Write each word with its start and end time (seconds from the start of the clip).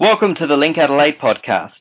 Welcome 0.00 0.34
to 0.36 0.46
the 0.46 0.56
Link 0.56 0.78
Adelaide 0.78 1.18
podcast. 1.18 1.72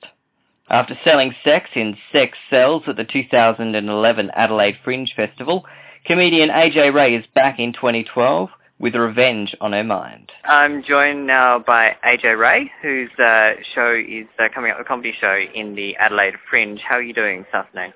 After 0.70 0.94
selling 1.06 1.34
sex 1.42 1.70
in 1.74 1.96
Sex 2.12 2.38
Sells 2.50 2.84
at 2.88 2.98
the 2.98 3.06
2011 3.06 4.32
Adelaide 4.36 4.76
Fringe 4.84 5.14
Festival, 5.16 5.64
comedian 6.04 6.50
AJ 6.50 6.94
Rae 6.94 7.16
is 7.16 7.24
back 7.34 7.60
in 7.60 7.72
2012 7.72 8.50
with 8.78 8.94
revenge 8.94 9.56
on 9.62 9.72
her 9.72 9.86
mind. 9.86 10.34
I'm 10.44 10.84
joined 10.84 11.28
now 11.28 11.60
by 11.60 11.96
AJ 12.06 12.38
Rae, 12.38 12.70
whose 12.82 13.10
uh, 13.20 13.52
show 13.74 13.96
is 13.96 14.28
uh, 14.38 14.50
coming 14.54 14.72
up, 14.72 14.82
a 14.82 14.84
comedy 14.84 15.14
show 15.18 15.40
in 15.56 15.76
the 15.76 15.96
Adelaide 15.96 16.36
Fringe. 16.50 16.82
How 16.82 16.96
are 16.96 17.02
you 17.02 17.14
doing 17.14 17.44
this 17.44 17.54
afternoon? 17.54 17.94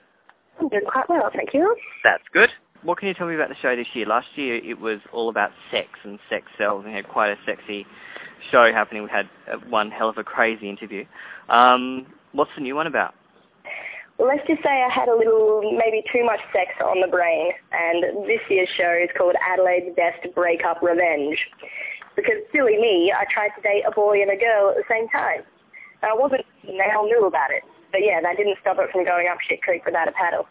I'm 0.57 0.69
doing 0.69 0.85
quite 0.89 1.09
well, 1.09 1.29
thank 1.35 1.53
you. 1.53 1.75
That's 2.01 2.23
good. 2.31 2.49
What 2.83 2.97
can 2.97 3.09
you 3.09 3.13
tell 3.13 3.27
me 3.27 3.35
about 3.35 3.49
the 3.49 3.55
show 3.61 3.75
this 3.75 3.87
year? 3.93 4.05
Last 4.05 4.27
year 4.35 4.55
it 4.55 4.79
was 4.79 4.99
all 5.11 5.27
about 5.27 5.51
sex 5.69 5.89
and 6.05 6.17
Sex 6.29 6.45
Sells 6.57 6.85
and 6.85 6.95
had 6.95 7.09
quite 7.09 7.31
a 7.31 7.37
sexy 7.45 7.85
show 8.51 8.71
happening. 8.71 9.03
We 9.03 9.09
had 9.09 9.29
uh, 9.51 9.57
one 9.69 9.91
hell 9.91 10.09
of 10.09 10.17
a 10.17 10.23
crazy 10.23 10.69
interview. 10.69 11.05
Um, 11.49 12.07
what's 12.31 12.51
the 12.55 12.61
new 12.61 12.75
one 12.75 12.87
about? 12.87 13.15
Well, 14.17 14.27
let's 14.27 14.45
just 14.47 14.61
say 14.61 14.69
I 14.69 14.93
had 14.93 15.09
a 15.09 15.15
little, 15.15 15.73
maybe 15.73 16.03
too 16.13 16.23
much 16.23 16.39
sex 16.53 16.69
on 16.85 17.01
the 17.01 17.07
brain, 17.07 17.51
and 17.71 18.27
this 18.27 18.41
year's 18.49 18.69
show 18.77 18.93
is 18.93 19.09
called 19.17 19.35
Adelaide's 19.41 19.95
Best 19.95 20.33
Breakup 20.35 20.81
Revenge. 20.81 21.37
Because 22.15 22.45
silly 22.53 22.77
me, 22.77 23.11
I 23.11 23.25
tried 23.33 23.49
to 23.57 23.61
date 23.61 23.83
a 23.87 23.91
boy 23.91 24.21
and 24.21 24.29
a 24.29 24.37
girl 24.37 24.69
at 24.69 24.77
the 24.77 24.85
same 24.87 25.09
time. 25.09 25.41
And 26.03 26.11
I 26.11 26.13
wasn't, 26.13 26.45
they 26.61 26.93
all 26.95 27.05
knew 27.05 27.25
about 27.25 27.49
it. 27.49 27.63
But 27.91 28.01
yeah, 28.05 28.21
that 28.21 28.37
didn't 28.37 28.57
stop 28.61 28.77
it 28.77 28.91
from 28.91 29.03
going 29.03 29.27
up 29.27 29.39
shit 29.41 29.61
creek 29.63 29.83
without 29.85 30.07
a 30.07 30.11
paddle. 30.11 30.45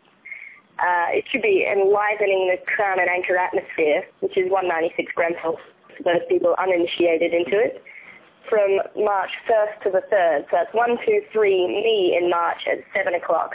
Uh, 0.83 1.15
it 1.15 1.25
should 1.31 1.43
be 1.43 1.63
enlivening 1.63 2.51
the 2.51 2.59
Crown 2.67 2.99
and 2.99 3.09
Anchor 3.09 3.37
atmosphere, 3.37 4.03
which 4.21 4.37
is 4.37 4.51
196 4.51 5.13
Grenfell 5.15 5.59
for 5.97 6.03
those 6.03 6.25
people 6.29 6.57
uninitiated 6.59 7.33
into 7.33 7.59
it, 7.59 7.83
from 8.49 8.81
March 8.97 9.31
1st 9.49 9.83
to 9.85 9.91
the 9.91 10.03
3rd. 10.13 10.45
So 10.51 10.53
that's 10.53 10.75
1, 10.75 10.99
2, 11.07 11.21
3, 11.33 11.67
me 11.67 12.19
in 12.21 12.31
March 12.31 12.59
at 12.71 12.79
7 12.95 13.15
o'clock. 13.15 13.55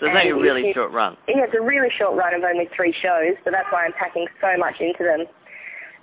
So 0.00 0.06
it's 0.06 0.16
only 0.16 0.30
a 0.30 0.34
really 0.34 0.72
short 0.72 0.92
run. 0.92 1.16
Yeah, 1.28 1.44
it's 1.44 1.54
a 1.54 1.60
really 1.60 1.90
short 1.98 2.16
run 2.16 2.32
of 2.32 2.42
only 2.42 2.68
three 2.74 2.94
shows, 3.02 3.36
but 3.44 3.52
that's 3.52 3.68
why 3.70 3.84
I'm 3.84 3.92
packing 3.92 4.26
so 4.40 4.56
much 4.56 4.80
into 4.80 5.04
them. 5.04 5.26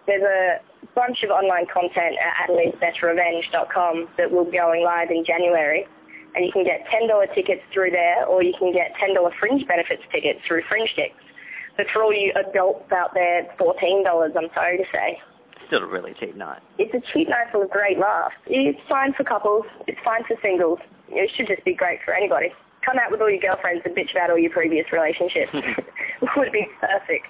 There's 0.05 0.21
a 0.21 0.61
bunch 0.93 1.23
of 1.23 1.31
online 1.31 1.65
content 1.65 2.15
at 2.21 2.47
adelaidesbestrevenge.com 2.47 4.09
that 4.17 4.31
will 4.31 4.45
be 4.45 4.57
going 4.57 4.83
live 4.83 5.09
in 5.09 5.25
January. 5.25 5.87
And 6.35 6.45
you 6.45 6.51
can 6.51 6.63
get 6.63 6.85
$10 6.93 7.09
tickets 7.33 7.63
through 7.73 7.89
there, 7.89 8.25
or 8.25 8.43
you 8.43 8.53
can 8.59 8.71
get 8.71 8.93
$10 9.01 9.17
fringe 9.39 9.65
benefits 9.67 10.03
tickets 10.11 10.39
through 10.47 10.61
Fringe 10.69 10.93
Tix. 10.95 11.11
But 11.75 11.87
for 11.91 12.03
all 12.03 12.13
you 12.13 12.31
adults 12.35 12.91
out 12.91 13.15
there, 13.15 13.39
it's 13.39 13.51
$14, 13.59 14.05
I'm 14.37 14.49
sorry 14.53 14.77
to 14.77 14.85
say 14.93 15.19
still 15.67 15.83
a 15.83 15.87
really 15.87 16.13
cheap 16.19 16.35
night. 16.35 16.61
It's 16.77 16.93
a 16.93 17.01
cheap 17.13 17.29
night 17.29 17.47
full 17.51 17.61
of 17.61 17.69
great 17.69 17.99
laughs. 17.99 18.35
It's 18.47 18.79
fine 18.89 19.13
for 19.13 19.23
couples. 19.23 19.65
It's 19.87 19.99
fine 20.03 20.23
for 20.27 20.35
singles. 20.41 20.79
It 21.09 21.29
should 21.35 21.47
just 21.47 21.63
be 21.63 21.73
great 21.73 21.99
for 22.03 22.13
anybody. 22.13 22.51
Come 22.85 22.97
out 22.97 23.11
with 23.11 23.21
all 23.21 23.29
your 23.29 23.41
girlfriends 23.41 23.83
and 23.85 23.95
bitch 23.95 24.11
about 24.11 24.31
all 24.31 24.39
your 24.39 24.51
previous 24.51 24.85
relationships. 24.91 25.51
would 26.37 26.51
be 26.51 26.67
perfect. 26.79 27.27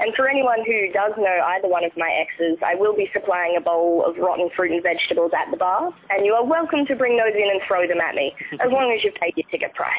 And 0.00 0.14
for 0.14 0.28
anyone 0.28 0.58
who 0.64 0.92
does 0.92 1.12
know 1.18 1.40
either 1.56 1.66
one 1.66 1.84
of 1.84 1.90
my 1.96 2.10
exes, 2.10 2.58
I 2.64 2.76
will 2.76 2.94
be 2.94 3.10
supplying 3.12 3.56
a 3.56 3.60
bowl 3.60 4.04
of 4.06 4.16
rotten 4.16 4.48
fruit 4.54 4.70
and 4.70 4.82
vegetables 4.82 5.32
at 5.36 5.50
the 5.50 5.56
bar, 5.56 5.92
and 6.10 6.24
you 6.24 6.34
are 6.34 6.44
welcome 6.44 6.86
to 6.86 6.94
bring 6.94 7.16
those 7.16 7.34
in 7.34 7.50
and 7.50 7.60
throw 7.66 7.86
them 7.86 8.00
at 8.00 8.14
me, 8.14 8.34
as 8.60 8.70
long 8.70 8.94
as 8.96 9.02
you've 9.02 9.14
paid 9.16 9.34
your 9.36 9.48
ticket 9.50 9.74
price. 9.74 9.98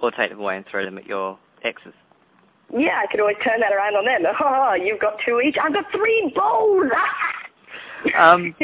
Or 0.00 0.12
take 0.12 0.30
them 0.30 0.38
away 0.38 0.56
and 0.56 0.66
throw 0.66 0.84
them 0.84 0.98
at 0.98 1.06
your 1.06 1.36
exes. 1.64 1.94
Yeah, 2.72 3.02
I 3.02 3.10
could 3.10 3.20
always 3.20 3.36
turn 3.44 3.60
that 3.60 3.72
around 3.72 3.94
on 3.94 4.04
them. 4.04 4.32
Oh, 4.40 4.74
you've 4.74 5.00
got 5.00 5.16
two 5.24 5.40
each. 5.40 5.56
I've 5.62 5.72
got 5.72 5.84
three 5.92 6.32
bowls. 6.34 6.90
um, 8.18 8.54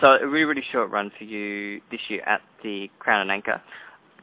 so 0.00 0.18
a 0.20 0.26
really, 0.26 0.44
really 0.44 0.64
short 0.72 0.90
run 0.90 1.10
for 1.18 1.24
you 1.24 1.80
this 1.90 2.00
year 2.08 2.22
at 2.22 2.40
the 2.62 2.90
Crown 2.98 3.22
and 3.22 3.30
Anchor. 3.30 3.60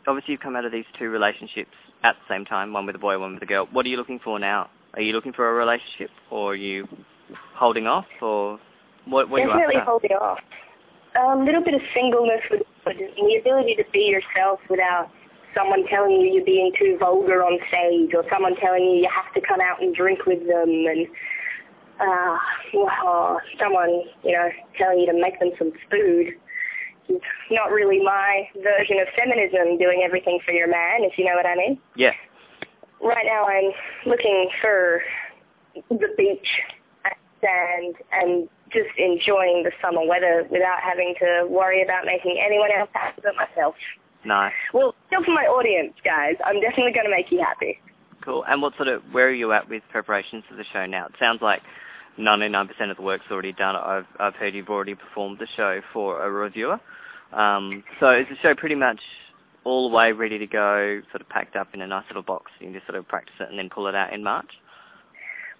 Obviously, 0.07 0.31
you've 0.33 0.41
come 0.41 0.55
out 0.55 0.65
of 0.65 0.71
these 0.71 0.85
two 0.97 1.09
relationships 1.09 1.71
at 2.03 2.15
the 2.15 2.33
same 2.33 2.45
time, 2.45 2.73
one 2.73 2.85
with 2.85 2.95
a 2.95 2.99
boy, 2.99 3.19
one 3.19 3.33
with 3.33 3.43
a 3.43 3.45
girl. 3.45 3.67
What 3.71 3.85
are 3.85 3.89
you 3.89 3.97
looking 3.97 4.19
for 4.19 4.39
now? 4.39 4.69
Are 4.93 5.01
you 5.01 5.13
looking 5.13 5.33
for 5.33 5.49
a 5.49 5.53
relationship, 5.53 6.09
or 6.31 6.53
are 6.53 6.55
you 6.55 6.87
holding 7.55 7.85
off, 7.85 8.05
or 8.21 8.59
what, 9.05 9.29
what 9.29 9.39
Definitely 9.39 9.63
are 9.63 9.71
you 9.73 9.79
after? 9.79 9.89
holding 9.91 10.11
off. 10.11 10.39
A 11.15 11.37
little 11.37 11.63
bit 11.63 11.73
of 11.73 11.81
singleness 11.93 12.41
with, 12.49 12.61
with 12.85 12.97
the 12.97 13.37
ability 13.39 13.75
to 13.75 13.83
be 13.91 13.99
yourself 13.99 14.59
without 14.69 15.09
someone 15.57 15.85
telling 15.87 16.21
you 16.21 16.33
you're 16.33 16.45
being 16.45 16.71
too 16.77 16.97
vulgar 16.99 17.43
on 17.43 17.57
stage 17.67 18.13
or 18.13 18.23
someone 18.29 18.55
telling 18.57 18.83
you 18.83 19.01
you 19.01 19.09
have 19.09 19.33
to 19.33 19.41
come 19.41 19.59
out 19.59 19.81
and 19.81 19.95
drink 19.95 20.25
with 20.25 20.45
them 20.45 20.69
and 20.69 21.07
uh, 21.99 22.37
well, 22.73 23.41
someone, 23.59 24.03
you 24.23 24.31
know, 24.31 24.49
telling 24.77 24.99
you 24.99 25.07
to 25.07 25.19
make 25.19 25.39
them 25.39 25.49
some 25.57 25.71
food. 25.89 26.33
It's 27.09 27.25
not 27.49 27.71
really 27.71 28.03
my 28.03 28.47
version 28.55 28.99
of 28.99 29.07
feminism, 29.17 29.77
doing 29.77 30.03
everything 30.05 30.39
for 30.45 30.51
your 30.51 30.67
man, 30.67 31.03
if 31.03 31.17
you 31.17 31.25
know 31.25 31.35
what 31.35 31.45
I 31.45 31.55
mean. 31.55 31.79
Yeah. 31.95 32.11
Right 33.01 33.25
now 33.25 33.45
I'm 33.45 33.71
looking 34.05 34.49
for 34.61 35.01
the 35.89 36.13
beach 36.17 36.47
and 37.43 37.95
and 38.11 38.49
just 38.71 38.89
enjoying 38.97 39.63
the 39.63 39.71
summer 39.81 40.05
weather 40.05 40.45
without 40.51 40.79
having 40.81 41.15
to 41.19 41.47
worry 41.47 41.81
about 41.81 42.05
making 42.05 42.41
anyone 42.43 42.69
else 42.77 42.89
happy 42.93 43.21
but 43.23 43.35
myself. 43.35 43.75
Nice. 44.27 44.51
Well, 44.73 44.93
still 45.07 45.23
for 45.23 45.31
my 45.31 45.43
audience, 45.43 45.93
guys, 46.03 46.35
I'm 46.45 46.59
definitely 46.59 46.91
going 46.91 47.05
to 47.05 47.09
make 47.09 47.31
you 47.31 47.39
happy. 47.39 47.79
Cool. 48.21 48.43
And 48.45 48.61
what 48.61 48.75
sort 48.75 48.89
of, 48.89 49.01
where 49.13 49.27
are 49.27 49.33
you 49.33 49.53
at 49.53 49.69
with 49.69 49.83
preparations 49.89 50.43
for 50.49 50.55
the 50.55 50.65
show 50.73 50.85
now? 50.85 51.05
It 51.05 51.13
sounds 51.17 51.41
like 51.41 51.61
99% 52.19 52.69
of 52.91 52.97
the 52.97 53.03
work's 53.03 53.23
already 53.31 53.53
done. 53.53 53.77
I've, 53.77 54.05
I've 54.19 54.35
heard 54.35 54.53
you've 54.53 54.67
already 54.67 54.95
performed 54.95 55.39
the 55.39 55.47
show 55.55 55.79
for 55.93 56.21
a 56.21 56.29
reviewer. 56.29 56.77
Um, 57.31 57.85
so 58.01 58.11
is 58.11 58.25
the 58.29 58.35
show 58.41 58.53
pretty 58.53 58.75
much 58.75 58.99
all 59.63 59.89
the 59.89 59.95
way 59.95 60.11
ready 60.11 60.37
to 60.39 60.47
go, 60.47 61.01
sort 61.11 61.21
of 61.21 61.29
packed 61.29 61.55
up 61.55 61.69
in 61.73 61.79
a 61.79 61.87
nice 61.87 62.03
little 62.09 62.21
box? 62.21 62.51
You 62.59 62.67
can 62.67 62.73
just 62.73 62.85
sort 62.85 62.97
of 62.97 63.07
practice 63.07 63.35
it 63.39 63.49
and 63.49 63.57
then 63.57 63.69
pull 63.69 63.87
it 63.87 63.95
out 63.95 64.11
in 64.11 64.23
March? 64.23 64.49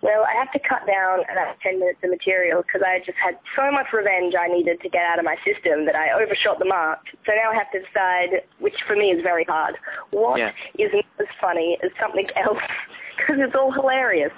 Well, 0.02 0.26
I 0.30 0.38
have 0.38 0.52
to 0.54 0.60
cut 0.60 0.86
down 0.86 1.22
about 1.32 1.60
10 1.62 1.80
minutes 1.80 2.00
of 2.04 2.12
material 2.12 2.62
because 2.62 2.82
I 2.86 3.00
just 3.00 3.18
had 3.18 3.40
so 3.56 3.72
much 3.72 3.88
revenge 3.92 4.36
I 4.38 4.48
needed 4.48 4.80
to 4.82 4.90
get 4.90 5.02
out 5.02 5.18
of 5.18 5.26
my 5.26 5.38
system 5.44 5.86
that 5.86 5.96
I 5.96 6.12
overshot 6.14 6.60
the 6.60 6.66
mark. 6.66 7.00
So 7.26 7.34
now 7.34 7.50
I 7.52 7.56
have 7.56 7.72
to 7.72 7.80
decide, 7.80 8.46
which 8.60 8.76
for 8.86 8.96
me 8.96 9.10
is 9.10 9.24
very 9.24 9.44
hard, 9.46 9.76
what 10.12 10.38
yeah. 10.38 10.52
not 10.78 11.06
as 11.20 11.28
funny 11.42 11.80
as 11.84 11.90
something 12.00 12.28
else 12.36 12.62
because 13.18 13.38
it's 13.40 13.56
all 13.56 13.72
hilarious. 13.72 14.32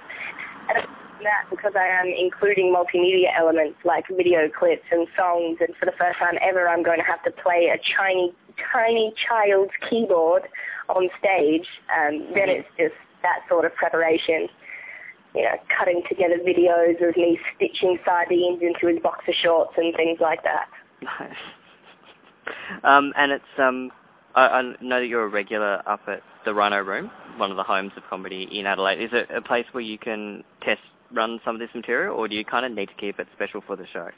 And 0.74 0.88
that 1.24 1.44
because 1.50 1.74
I 1.76 1.88
am 1.88 2.08
including 2.08 2.74
multimedia 2.74 3.38
elements 3.38 3.80
like 3.84 4.06
video 4.08 4.47
clips 4.47 4.86
and 4.91 5.08
songs 5.18 5.58
and 5.59 5.76
for 5.76 5.86
the 5.86 5.91
first 6.00 6.20
time 6.20 6.36
ever 6.41 6.70
I'm 6.70 6.84
going 6.84 7.00
to 7.00 7.06
have 7.06 7.22
to 7.24 7.31
play 7.31 7.68
a 7.68 7.78
tiny, 7.97 8.34
tiny 8.72 9.14
child's 9.28 9.74
keyboard 9.90 10.44
on 10.88 11.09
stage. 11.20 11.68
Um, 11.91 12.31
then 12.34 12.47
Mm-hmm. 12.47 12.62
it's 12.64 12.70
just 12.78 12.96
that 13.24 13.41
sort 13.50 13.66
of 13.66 13.76
preparation 13.76 14.47
you 15.35 15.44
know, 15.44 15.56
cutting 15.78 16.01
together 16.09 16.38
videos 16.45 16.95
of 17.07 17.16
me 17.16 17.40
stitching 17.56 18.00
sardines 18.03 18.62
into 18.62 18.88
his 18.88 19.01
boxer 19.01 19.34
shorts 19.34 19.73
and 19.78 19.95
things 19.95 20.19
like 20.19 20.44
that. 20.44 20.67
Nice. 21.01 21.34
um, 22.84 23.13
and 23.16 23.31
it's, 23.31 23.44
um, 23.57 23.91
I, 24.35 24.41
I 24.47 24.62
know 24.81 25.00
that 25.00 25.07
you're 25.07 25.25
a 25.25 25.29
regular 25.29 25.81
up 25.88 26.01
at 26.07 26.22
the 26.45 26.53
Rhino 26.53 26.79
Room, 26.81 27.12
one 27.38 27.51
of 27.51 27.57
the 27.57 27.63
homes 27.63 27.91
of 27.95 28.03
comedy 28.09 28.47
in 28.51 28.66
Adelaide. 28.66 29.01
Is 29.01 29.12
it 29.13 29.29
a 29.35 29.41
place 29.41 29.66
where 29.72 29.84
you 29.84 29.97
can 29.97 30.44
test 30.62 30.81
run 31.12 31.40
some 31.44 31.56
of 31.56 31.59
this 31.59 31.69
material, 31.73 32.16
or 32.16 32.28
do 32.28 32.35
you 32.35 32.46
kind 32.46 32.66
of 32.66 32.72
need 32.72 32.88
to 32.88 32.96
keep 32.96 33.19
it 33.19 33.28
special 33.35 33.61
for 33.66 33.75
the 33.75 33.85
show? 33.91 34.09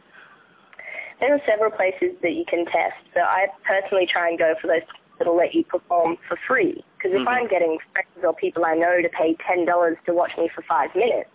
There 1.19 1.33
are 1.33 1.41
several 1.47 1.71
places 1.71 2.17
that 2.23 2.33
you 2.33 2.43
can 2.47 2.65
test. 2.65 2.97
So 3.13 3.21
I 3.21 3.47
personally 3.63 4.07
try 4.11 4.29
and 4.29 4.39
go 4.39 4.55
for 4.59 4.67
those 4.67 4.81
that'll 5.21 5.37
let 5.37 5.53
you 5.53 5.63
perform 5.63 6.17
for 6.27 6.35
free. 6.47 6.83
Because 6.97 7.13
if 7.13 7.21
Mhm. 7.21 7.27
I'm 7.27 7.47
getting 7.47 7.77
friends 7.93 8.23
or 8.23 8.33
people 8.33 8.65
I 8.65 8.73
know 8.73 9.01
to 9.01 9.09
pay 9.09 9.35
$10 9.35 9.99
to 10.05 10.13
watch 10.13 10.35
me 10.35 10.47
for 10.47 10.63
five 10.63 10.93
minutes, 10.95 11.29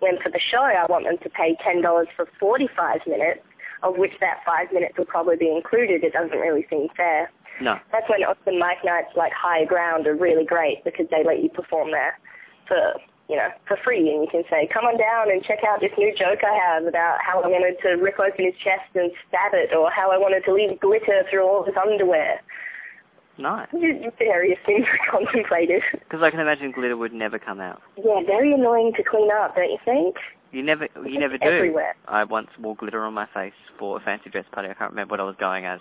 when 0.00 0.18
for 0.18 0.28
the 0.28 0.38
show 0.38 0.60
I 0.60 0.84
want 0.86 1.04
them 1.04 1.16
to 1.16 1.30
pay 1.30 1.56
$10 1.56 2.10
for 2.10 2.26
45 2.38 3.06
minutes, 3.06 3.40
of 3.82 3.96
which 3.96 4.18
that 4.20 4.44
five 4.44 4.70
minutes 4.72 4.98
will 4.98 5.06
probably 5.06 5.36
be 5.36 5.50
included, 5.50 6.04
it 6.04 6.12
doesn't 6.12 6.38
really 6.38 6.66
seem 6.68 6.90
fair. 6.90 7.30
No. 7.60 7.78
That's 7.92 8.08
when 8.10 8.22
open 8.24 8.58
mic 8.58 8.84
nights 8.84 9.16
like 9.16 9.32
High 9.32 9.64
Ground 9.64 10.06
are 10.06 10.14
really 10.14 10.44
great 10.44 10.84
because 10.84 11.08
they 11.08 11.22
let 11.24 11.40
you 11.42 11.48
perform 11.48 11.92
there 11.92 12.18
for 12.66 12.94
you 13.28 13.36
know 13.36 13.48
for 13.66 13.76
free, 13.76 14.10
and 14.10 14.22
you 14.22 14.28
can 14.28 14.44
say, 14.50 14.66
"Come 14.66 14.84
on 14.86 14.96
down 14.96 15.30
and 15.30 15.42
check 15.44 15.62
out 15.64 15.80
this 15.80 15.96
new 15.96 16.12
joke 16.14 16.42
I 16.42 16.52
have 16.52 16.86
about 16.86 17.20
how 17.22 17.40
I 17.40 17.46
wanted 17.46 17.80
to 17.82 17.94
rip 17.96 18.18
open 18.18 18.44
his 18.44 18.56
chest 18.56 18.88
and 18.94 19.12
stab 19.28 19.54
it, 19.54 19.72
or 19.74 19.90
how 19.90 20.10
I 20.10 20.18
wanted 20.18 20.44
to 20.46 20.52
leave 20.52 20.80
glitter 20.80 21.24
through 21.30 21.46
all 21.46 21.62
his 21.62 21.76
underwear." 21.76 22.40
Nice. 23.40 23.68
Various 24.18 24.58
things 24.66 24.84
I 24.92 25.10
contemplated. 25.10 25.82
Because 25.92 26.22
I 26.22 26.30
can 26.30 26.40
imagine 26.40 26.72
glitter 26.72 26.96
would 26.96 27.12
never 27.12 27.38
come 27.38 27.60
out. 27.60 27.80
Yeah, 27.96 28.20
very 28.26 28.52
annoying 28.52 28.92
to 28.96 29.02
clean 29.02 29.30
up, 29.32 29.54
don't 29.56 29.70
you 29.70 29.78
think? 29.84 30.16
You 30.52 30.62
never, 30.62 30.88
you 31.06 31.18
never 31.18 31.38
do. 31.38 31.46
everywhere. 31.48 31.94
I 32.08 32.24
once 32.24 32.48
wore 32.58 32.74
glitter 32.74 33.04
on 33.04 33.14
my 33.14 33.26
face 33.32 33.52
for 33.78 33.96
a 33.96 34.00
fancy 34.00 34.30
dress 34.30 34.44
party. 34.52 34.68
I 34.68 34.74
can't 34.74 34.90
remember 34.90 35.12
what 35.12 35.20
I 35.20 35.24
was 35.24 35.36
going 35.38 35.64
as, 35.64 35.78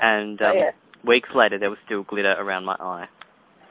and 0.00 0.42
um, 0.42 0.52
oh 0.54 0.58
yeah. 0.58 0.70
weeks 1.04 1.28
later 1.36 1.56
there 1.56 1.70
was 1.70 1.78
still 1.86 2.02
glitter 2.02 2.32
around 2.38 2.64
my 2.64 2.74
eye. 2.80 3.06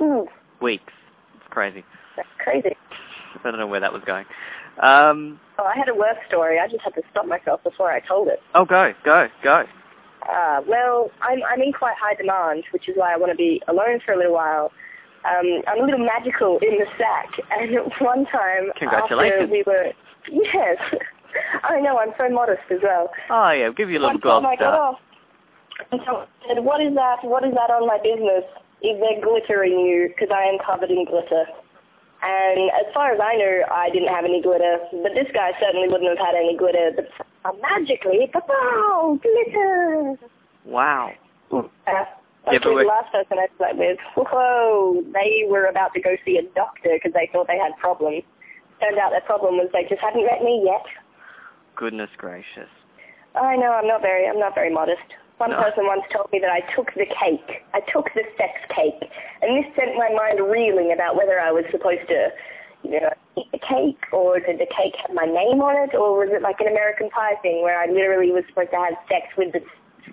Ooh, 0.01 0.28
Weeks. 0.62 0.94
It's 1.36 1.44
crazy. 1.50 1.83
that's 2.16 2.30
crazy. 2.40 2.78
I 3.44 3.50
don't 3.51 3.60
know 3.60 3.68
where 3.68 3.81
that 3.81 3.92
was 3.94 4.04
going. 4.06 4.25
Um, 4.81 5.40
Oh, 5.60 5.66
I 5.66 5.75
had 5.75 5.90
a 5.90 5.95
worse 5.95 6.18
story. 6.28 6.60
I 6.60 6.68
just 6.68 6.81
had 6.83 6.94
to 6.95 7.01
stop 7.12 7.25
myself 7.25 7.63
before 7.63 7.92
I 7.92 8.00
told 8.00 8.28
it. 8.28 8.40
oh, 8.56 8.63
go, 8.63 8.94
go, 9.04 9.28
go. 9.44 9.66
Uh, 10.29 10.62
well, 10.68 11.09
I'm 11.21 11.39
I'm 11.50 11.62
in 11.62 11.71
quite 11.71 11.95
high 12.00 12.15
demand, 12.15 12.65
which 12.71 12.89
is 12.89 12.95
why 12.97 13.13
I 13.13 13.18
want 13.18 13.31
to 13.31 13.38
be 13.38 13.62
alone 13.68 14.00
for 14.06 14.13
a 14.13 14.18
little 14.18 14.33
while. 14.33 14.71
Um, 15.25 15.62
I'm 15.68 15.81
a 15.81 15.85
little 15.85 16.06
magical 16.06 16.59
in 16.62 16.77
the 16.77 16.85
sack, 16.97 17.31
and 17.51 17.71
one 18.00 18.25
time 18.25 18.71
Congratulations. 18.77 19.44
after 19.44 19.51
we 19.51 19.63
were, 19.65 19.91
yes, 20.31 20.77
I 21.63 21.79
know 21.79 21.97
I'm 21.97 22.13
so 22.18 22.29
modest 22.29 22.62
as 22.71 22.79
well. 22.83 23.09
Oh 23.29 23.51
yeah, 23.51 23.69
give 23.75 23.89
you 23.89 24.00
a 24.00 24.03
little 24.03 24.19
gold 24.19 24.44
time 24.44 24.51
I 24.51 24.56
got 24.56 24.74
star. 24.74 24.97
and 25.91 26.01
so 26.06 26.12
I 26.18 26.27
said, 26.47 26.63
"What 26.63 26.81
is 26.81 26.94
that? 26.95 27.23
What 27.23 27.44
is 27.44 27.53
that 27.53 27.71
on 27.71 27.88
my 27.88 27.97
business? 28.03 28.44
Is 28.83 29.00
there 29.00 29.19
glitter 29.21 29.63
in 29.63 29.80
you? 29.80 30.09
Because 30.09 30.30
I 30.33 30.44
am 30.44 30.59
covered 30.59 30.91
in 30.91 31.06
glitter." 31.06 31.45
And 32.21 32.71
as 32.71 32.91
far 32.94 33.13
as 33.13 33.19
I 33.21 33.35
knew, 33.35 33.63
I 33.69 33.89
didn't 33.91 34.09
have 34.09 34.25
any 34.25 34.41
glitter, 34.41 34.80
but 35.03 35.13
this 35.13 35.27
guy 35.33 35.51
certainly 35.62 35.88
wouldn't 35.88 36.09
have 36.09 36.18
had 36.18 36.35
any 36.35 36.57
glitter. 36.57 36.91
But 36.95 37.09
uh, 37.47 37.51
magically, 37.61 38.29
pow, 38.33 39.19
glitter. 39.21 40.15
Wow. 40.65 41.13
Uh, 41.51 41.63
Yeah, 41.88 42.05
Actually, 42.55 42.59
but 42.59 42.63
the 42.69 42.75
we- 42.75 42.85
last 42.85 43.11
person 43.11 43.38
I 43.39 43.47
slept 43.57 43.75
with, 43.77 43.97
whoa, 44.15 45.03
they 45.13 45.45
were 45.49 45.65
about 45.65 45.94
to 45.95 45.99
go 46.01 46.15
see 46.25 46.38
a 46.38 46.44
doctor 46.55 46.91
because 46.94 47.11
they 47.13 47.29
thought 47.33 47.47
they 47.47 47.57
had 47.57 47.75
problems. 47.77 48.23
Turned 48.81 48.97
out 48.99 49.11
their 49.11 49.21
problem 49.21 49.57
was 49.57 49.69
they 49.73 49.83
just 49.89 49.99
hadn't 50.01 50.25
met 50.25 50.44
me 50.44 50.61
yet. 50.63 50.85
Goodness 51.75 52.09
gracious. 52.17 52.69
I 53.35 53.55
know 53.57 53.71
I'm 53.73 53.88
not 53.88 54.01
very, 54.01 54.27
I'm 54.27 54.39
not 54.39 54.55
very 54.55 54.71
modest. 54.73 55.01
One 55.38 55.51
No. 55.51 55.61
person 55.61 55.85
once 55.88 56.03
told 56.11 56.31
me 56.31 56.39
that 56.39 56.49
I 56.49 56.61
took 56.73 56.94
the 56.94 57.05
cake. 57.05 57.63
I 57.73 57.81
took 57.91 58.11
the 58.15 58.23
sex 58.38 58.53
cake, 58.69 59.11
and 59.41 59.57
this 59.63 59.75
sent 59.75 59.95
my 59.95 60.09
mind 60.09 60.39
reeling 60.39 60.91
about 60.94 61.15
whether 61.15 61.39
I 61.39 61.51
was 61.51 61.65
supposed 61.69 62.07
to, 62.07 62.31
you 62.83 62.99
know, 62.99 63.13
eat 63.38 63.51
the 63.51 63.60
cake, 63.60 64.00
or 64.12 64.39
did 64.39 64.60
the 64.60 64.66
cake 64.75 64.95
have 65.06 65.13
my 65.16 65.25
name 65.25 65.62
on 65.62 65.75
it, 65.88 65.95
or 65.95 66.19
was 66.19 66.30
it 66.31 66.42
like 66.42 66.60
an 66.60 66.68
American 66.68 67.10
Pie 67.10 67.36
thing 67.42 67.62
where 67.63 67.80
I 67.80 67.86
literally 67.88 68.31
was 68.31 68.44
supposed 68.50 68.72
to 68.72 68.78
have 68.78 68.94
sex 69.07 69.28
with 69.38 69.54
the 69.54 69.60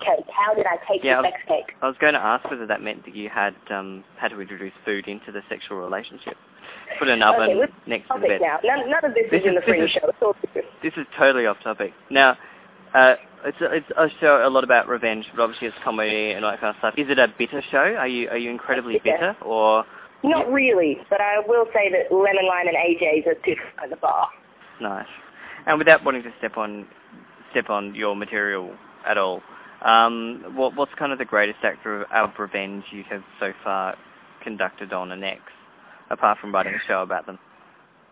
cake? 0.01 0.27
How 0.31 0.55
did 0.55 0.67
I 0.67 0.77
take 0.91 1.03
Yeah, 1.05 1.23
the 1.23 1.29
sex 1.31 1.37
cake? 1.49 1.75
I 1.83 1.87
was 1.89 1.97
going 2.01 2.15
to 2.15 2.21
ask 2.21 2.49
whether 2.51 2.67
that 2.67 2.83
meant 2.83 3.05
that 3.07 3.15
you 3.17 3.29
had 3.31 3.55
um, 3.71 4.05
had 4.19 4.29
to 4.29 4.41
introduce 4.41 4.73
food 4.85 5.09
into 5.09 5.33
the 5.33 5.43
sexual 5.49 5.79
relationship. 5.79 6.35
Put 6.99 7.09
an 7.09 7.23
oven 7.23 7.51
Okay, 7.59 7.73
next 7.87 8.09
to 8.09 8.21
the 8.21 8.29
bed. 8.29 8.41
now. 8.41 8.59
None, 8.63 8.91
none 8.91 9.05
of 9.05 9.15
this, 9.15 9.25
This 9.31 9.41
is 9.43 9.47
in 9.49 9.55
the 9.55 9.85
is- 9.85 9.91
show. 9.91 10.35
This 10.83 10.93
is 10.97 11.07
totally 11.19 11.47
off 11.47 11.57
topic. 11.63 11.93
Now, 12.11 12.37
uh, 12.95 13.15
it's 13.45 13.61
a, 13.61 13.73
it's 13.75 13.91
a 13.97 14.07
show 14.21 14.47
a 14.47 14.49
lot 14.49 14.65
about 14.65 14.89
revenge, 14.89 15.27
but 15.35 15.43
obviously 15.43 15.69
it's 15.69 15.77
comedy 15.85 16.33
and 16.33 16.45
all 16.45 16.51
that 16.53 16.61
kind 16.61 16.71
of 16.75 16.79
stuff. 16.79 16.95
Is 16.97 17.11
it 17.11 17.19
a 17.19 17.29
bitter 17.39 17.63
show? 17.71 17.79
Are 17.99 18.07
you 18.09 18.29
are 18.31 18.39
you 18.39 18.51
incredibly 18.51 18.99
Bitter. 19.03 19.35
bitter, 19.35 19.37
or 19.45 19.85
Not 20.25 20.51
really, 20.51 20.97
but 21.11 21.21
I 21.21 21.41
will 21.47 21.67
say 21.75 21.91
that 21.91 22.11
Lemon 22.11 22.47
Lime 22.49 22.67
and 22.67 22.77
AJ's 22.77 23.27
are 23.27 23.35
two 23.45 23.57
at 23.83 23.91
the 23.91 23.97
bar. 23.97 24.29
nice? 24.81 25.07
And 25.67 25.79
without 25.79 26.03
wanting 26.03 26.23
to 26.23 26.33
step 26.39 26.57
on 26.57 26.87
step 27.51 27.69
on 27.69 27.95
your 27.95 28.17
material 28.17 28.73
at 29.07 29.19
all, 29.19 29.43
um, 29.85 30.43
what 30.57 30.75
what's 30.77 30.93
kind 30.99 31.13
of 31.13 31.19
the 31.19 31.27
greatest 31.27 31.59
act 31.63 31.87
of, 31.87 32.03
of 32.11 32.31
revenge 32.39 32.85
you 32.91 33.05
have 33.11 33.23
so 33.39 33.53
far 33.63 33.97
conducted 34.43 34.95
on 34.95 35.13
an 35.13 35.23
ex, 35.23 35.43
apart 36.11 36.39
from 36.39 36.55
writing 36.55 36.75
a 36.75 36.89
show 36.89 37.03
about 37.03 37.27
them? 37.27 37.39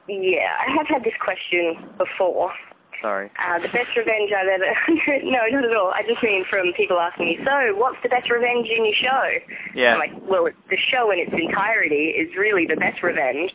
Yeah, 0.06 0.48
I 0.66 0.70
have 0.76 0.86
had 0.86 1.04
this 1.04 1.14
question 1.18 1.88
before. 1.96 2.52
Sorry. 3.02 3.30
Uh, 3.36 3.58
the 3.58 3.68
best 3.68 3.96
revenge 3.96 4.30
I've 4.30 4.46
ever... 4.46 4.64
no, 5.24 5.40
not 5.50 5.64
at 5.64 5.76
all. 5.76 5.92
I 5.92 6.02
just 6.06 6.22
mean 6.22 6.44
from 6.48 6.72
people 6.72 6.98
asking 7.00 7.26
me, 7.26 7.38
so 7.44 7.74
what's 7.74 8.00
the 8.02 8.08
best 8.08 8.30
revenge 8.30 8.68
in 8.68 8.86
your 8.86 8.94
show? 8.94 9.28
Yeah. 9.74 9.94
I'm 9.94 9.98
like, 9.98 10.12
well, 10.22 10.48
the 10.70 10.76
show 10.76 11.10
in 11.10 11.18
its 11.18 11.32
entirety 11.32 12.14
is 12.14 12.34
really 12.36 12.64
the 12.64 12.76
best 12.76 13.02
revenge. 13.02 13.52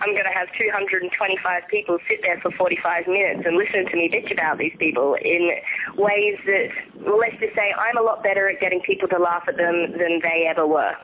I'm 0.00 0.12
going 0.12 0.24
to 0.24 0.36
have 0.36 0.48
225 0.58 1.62
people 1.68 1.98
sit 2.08 2.20
there 2.22 2.38
for 2.40 2.50
45 2.52 3.06
minutes 3.06 3.42
and 3.44 3.56
listen 3.56 3.86
to 3.86 3.96
me 3.96 4.08
bitch 4.08 4.32
about 4.32 4.58
these 4.58 4.74
people 4.78 5.14
in 5.14 5.50
ways 5.96 6.38
that, 6.46 6.68
well, 7.00 7.18
let's 7.18 7.38
just 7.38 7.54
say, 7.54 7.72
I'm 7.76 7.96
a 7.96 8.02
lot 8.02 8.22
better 8.22 8.48
at 8.48 8.60
getting 8.60 8.80
people 8.80 9.08
to 9.08 9.18
laugh 9.18 9.44
at 9.48 9.56
them 9.56 9.92
than 9.92 10.20
they 10.22 10.46
ever 10.48 10.66
were. 10.66 10.94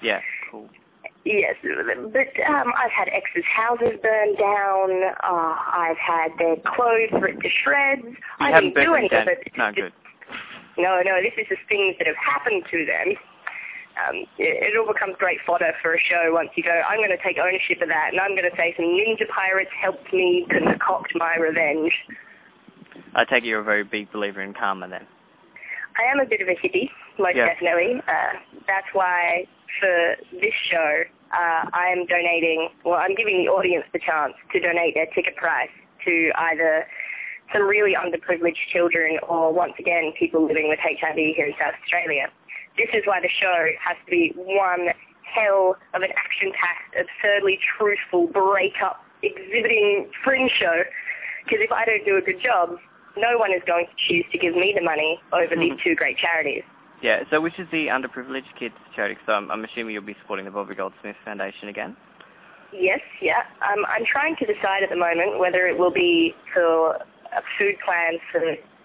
Yeah. 0.00 0.20
Cool. 0.50 0.68
Yes, 1.24 1.54
but 1.62 2.28
um, 2.48 2.72
I've 2.76 2.90
had 2.90 3.08
exes' 3.08 3.44
houses 3.44 3.98
burned 4.02 4.38
down. 4.38 5.02
Uh, 5.22 5.54
I've 5.72 5.96
had 5.98 6.30
their 6.38 6.56
clothes 6.56 7.12
ripped 7.12 7.42
to 7.42 7.48
shreds. 7.48 8.02
You 8.04 8.16
I 8.40 8.50
haven't 8.50 8.74
didn't 8.74 8.84
do 8.86 8.90
burned 8.90 8.98
any 8.98 9.08
them 9.08 9.20
of 9.20 9.26
down. 9.26 9.36
it. 9.46 9.52
No, 9.56 9.72
good. 9.72 9.92
No, 10.78 11.00
no, 11.04 11.22
this 11.22 11.32
is 11.38 11.46
just 11.48 11.60
things 11.68 11.94
that 11.98 12.06
have 12.08 12.16
happened 12.16 12.64
to 12.70 12.84
them. 12.86 13.14
Um, 14.08 14.16
it, 14.38 14.72
it 14.72 14.76
all 14.76 14.90
becomes 14.92 15.14
great 15.18 15.38
fodder 15.46 15.74
for 15.82 15.94
a 15.94 16.00
show 16.00 16.30
once 16.32 16.48
you 16.56 16.62
go, 16.64 16.72
I'm 16.88 16.98
going 16.98 17.10
to 17.16 17.22
take 17.22 17.36
ownership 17.38 17.82
of 17.82 17.88
that, 17.88 18.08
and 18.10 18.20
I'm 18.20 18.34
going 18.34 18.50
to 18.50 18.56
say 18.56 18.72
some 18.76 18.86
ninja 18.86 19.28
pirates 19.28 19.70
helped 19.80 20.12
me 20.12 20.46
concoct 20.50 21.12
my 21.14 21.36
revenge. 21.36 21.92
I 23.14 23.24
take 23.26 23.44
it 23.44 23.48
you're 23.48 23.60
a 23.60 23.64
very 23.64 23.84
big 23.84 24.10
believer 24.10 24.40
in 24.40 24.54
karma 24.54 24.88
then. 24.88 25.06
I 25.98 26.10
am 26.10 26.20
a 26.20 26.24
bit 26.24 26.40
of 26.40 26.48
a 26.48 26.54
hippie, 26.56 26.88
most 27.18 27.36
Yeah. 27.36 27.46
definitely. 27.46 28.00
Uh, 28.08 28.38
that's 28.66 28.86
why 28.94 29.46
for 29.80 30.16
this 30.40 30.54
show, 30.54 31.04
uh, 31.32 31.68
I 31.72 31.88
am 31.88 32.06
donating, 32.06 32.68
well, 32.84 33.00
I'm 33.00 33.14
giving 33.14 33.44
the 33.44 33.50
audience 33.50 33.84
the 33.92 33.98
chance 33.98 34.34
to 34.52 34.60
donate 34.60 34.94
their 34.94 35.06
ticket 35.06 35.36
price 35.36 35.70
to 36.04 36.32
either 36.36 36.86
some 37.52 37.62
really 37.62 37.94
underprivileged 37.94 38.66
children 38.72 39.18
or, 39.28 39.52
once 39.52 39.74
again, 39.78 40.12
people 40.18 40.46
living 40.46 40.68
with 40.68 40.78
HIV 40.80 41.16
here 41.16 41.46
in 41.46 41.54
South 41.58 41.74
Australia. 41.82 42.28
This 42.76 42.88
is 42.94 43.02
why 43.06 43.20
the 43.20 43.28
show 43.28 43.68
has 43.80 43.96
to 44.04 44.10
be 44.10 44.32
one 44.36 44.88
hell 45.24 45.76
of 45.94 46.02
an 46.02 46.10
action-packed, 46.16 46.96
absurdly 46.96 47.58
truthful, 47.76 48.26
break-up, 48.28 49.04
exhibiting 49.22 50.10
fringe 50.24 50.50
show. 50.52 50.82
Because 51.44 51.60
if 51.60 51.72
I 51.72 51.84
don't 51.84 52.04
do 52.04 52.16
a 52.16 52.20
good 52.20 52.40
job, 52.40 52.78
no 53.16 53.38
one 53.38 53.52
is 53.52 53.62
going 53.66 53.86
to 53.86 53.92
choose 53.96 54.24
to 54.32 54.38
give 54.38 54.54
me 54.54 54.72
the 54.74 54.82
money 54.82 55.20
over 55.32 55.54
these 55.56 55.74
Mhm. 55.74 55.82
two 55.82 55.94
great 55.94 56.16
charities. 56.16 56.64
Yeah, 57.02 57.24
so 57.30 57.40
which 57.40 57.58
is 57.58 57.66
the 57.72 57.88
underprivileged 57.88 58.54
kids 58.58 58.74
charity? 58.94 59.18
So 59.26 59.32
I'm, 59.32 59.50
I'm 59.50 59.64
assuming 59.64 59.94
you'll 59.94 60.04
be 60.06 60.16
supporting 60.22 60.44
the 60.44 60.52
Bobby 60.52 60.74
Goldsmith 60.74 61.16
Foundation 61.24 61.68
again. 61.68 61.96
Yes, 62.72 63.00
yeah. 63.20 63.42
Um, 63.60 63.84
I'm 63.86 64.06
trying 64.06 64.36
to 64.36 64.46
decide 64.46 64.82
at 64.82 64.88
the 64.88 64.96
moment 64.96 65.38
whether 65.38 65.66
it 65.66 65.76
will 65.76 65.92
be 65.92 66.34
for 66.54 66.94
a 66.94 67.42
food 67.58 67.76
plans 67.84 68.20
for 68.30 68.40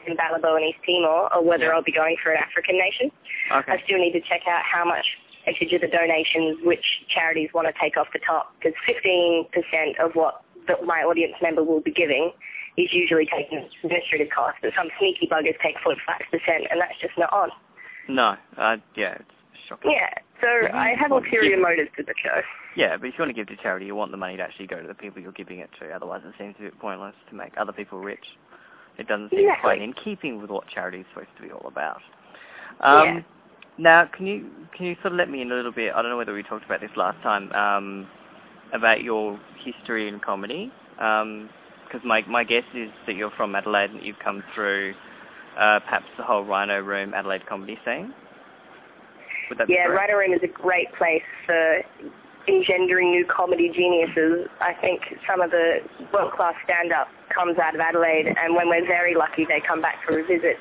Zimbabwe 0.06 0.50
and 0.50 0.66
East 0.66 0.80
Timor 0.86 1.34
or 1.34 1.44
whether 1.44 1.66
Yeah. 1.66 1.78
I'll 1.78 1.84
be 1.84 1.94
going 1.94 2.18
for 2.22 2.32
an 2.32 2.42
African 2.42 2.78
nation. 2.78 3.12
Okay. 3.52 3.72
I 3.72 3.84
still 3.84 4.00
need 4.00 4.14
to 4.14 4.22
check 4.22 4.42
out 4.48 4.64
how 4.66 4.84
much 4.84 5.06
percentage 5.46 5.74
of 5.74 5.82
the 5.82 5.88
donations 5.88 6.60
which 6.64 6.84
charities 7.08 7.50
want 7.54 7.68
to 7.68 7.74
take 7.80 7.98
off 7.98 8.08
the 8.14 8.20
top 8.20 8.54
because 8.60 8.74
15% 8.88 9.48
of 10.04 10.16
what 10.16 10.42
the, 10.68 10.76
my 10.86 11.02
audience 11.04 11.36
member 11.42 11.64
will 11.64 11.80
be 11.82 11.92
giving 11.92 12.32
is 12.78 12.92
usually 12.94 13.26
taken 13.26 13.60
as 13.60 13.72
administrative 13.84 14.30
costs, 14.30 14.60
but 14.62 14.72
some 14.76 14.90
sneaky 15.00 15.28
buggers 15.28 15.56
take 15.64 15.76
45% 15.78 15.98
and 16.70 16.82
that's 16.82 17.00
just 17.00 17.18
not 17.18 17.32
on. 17.32 17.50
No, 18.08 18.36
uh, 18.58 18.78
yeah, 18.96 19.16
it's 19.16 19.32
shocking. 19.68 19.92
Yeah, 19.92 20.10
so. 20.42 20.74
I 20.74 20.94
have 21.00 21.12
ulterior 21.12 21.60
motives 21.60 21.90
to 21.98 22.04
the 22.04 22.14
show. 22.24 22.42
Yeah, 22.76 22.96
but 22.98 23.08
if 23.08 23.16
you 23.18 23.20
want 23.24 23.30
to 23.30 23.34
give 23.34 23.48
to 23.48 23.62
charity, 23.62 23.86
you 23.88 23.96
want 23.96 24.12
the 24.12 24.18
money 24.18 24.38
to 24.38 24.44
actually 24.44 24.68
go 24.68 24.82
to 24.82 24.88
the 24.88 24.94
people 24.94 25.22
you're 25.22 25.32
giving 25.32 25.60
it 25.60 25.70
to. 25.80 25.90
Otherwise, 25.90 26.22
it 26.26 26.34
seems 26.38 26.56
a 26.60 26.64
bit 26.64 26.80
pointless 26.80 27.16
to 27.30 27.36
make 27.36 27.54
other 27.58 27.74
people 27.74 28.00
rich. 28.00 28.24
It 28.98 29.08
doesn't 29.08 29.30
seem 29.32 29.40
Exactly. 29.40 29.62
quite 29.62 29.82
in 29.82 29.94
keeping 29.94 30.42
with 30.42 30.50
what 30.50 30.68
charity 30.68 31.00
is 31.00 31.06
supposed 31.14 31.30
to 31.38 31.44
be 31.44 31.52
all 31.52 31.68
about. 31.68 32.02
Um, 32.82 33.04
Yeah. 33.06 33.22
Now, 33.80 34.06
can 34.12 34.26
you 34.26 34.50
can 34.76 34.88
you 34.88 34.96
sort 35.02 35.14
of 35.14 35.20
let 35.20 35.30
me 35.30 35.42
in 35.42 35.52
a 35.52 35.56
little 35.56 35.72
bit? 35.72 35.94
I 35.94 36.02
don't 36.02 36.10
know 36.10 36.18
whether 36.18 36.34
we 36.34 36.42
talked 36.42 36.66
about 36.66 36.82
this 36.82 36.90
last 36.96 37.22
time 37.22 37.52
um, 37.54 38.08
about 38.74 39.04
your 39.04 39.40
history 39.64 40.08
in 40.08 40.20
comedy. 40.20 40.72
Because 40.96 42.02
my 42.04 42.24
my 42.28 42.44
guess 42.44 42.64
is 42.74 42.90
that 43.06 43.16
you're 43.16 43.30
from 43.38 43.54
Adelaide 43.54 43.92
and 43.92 44.04
you've 44.04 44.18
come 44.18 44.44
through 44.56 44.96
uh, 45.58 45.80
perhaps 45.80 46.06
the 46.18 46.24
whole 46.24 46.44
Rhino 46.44 46.82
Room 46.82 47.14
Adelaide 47.14 47.46
comedy 47.46 47.80
scene. 47.84 48.14
Would 49.50 49.60
that 49.60 49.70
Yeah? 49.70 49.86
Rhino 49.86 50.16
Room 50.16 50.34
is 50.34 50.44
a 50.44 50.48
great 50.48 50.94
place 50.94 51.24
for 51.46 51.82
engendering 52.48 53.12
new 53.12 53.26
comedy 53.26 53.70
geniuses. 53.70 54.48
I 54.62 54.74
think 54.74 55.02
some 55.28 55.42
of 55.42 55.52
the 55.52 55.80
world-class 56.14 56.56
stand-up 56.64 57.10
comes 57.34 57.58
out 57.60 57.76
of 57.76 57.82
Adelaide, 57.82 58.28
and 58.28 58.56
when 58.56 58.70
we're 58.70 58.88
very 58.88 59.16
lucky, 59.16 59.46
they 59.46 59.62
come 59.68 59.82
back 59.82 59.98
for 60.06 60.20
a 60.20 60.26
visit. 60.26 60.58